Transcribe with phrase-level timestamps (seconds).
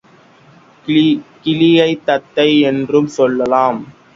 [1.43, 3.81] கிளியைத் தத்தை என்றும் சொல்லலாம்.